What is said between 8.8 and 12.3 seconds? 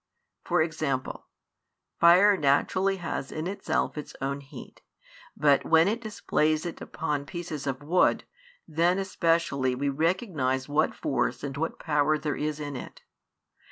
especially we recognise what force and what power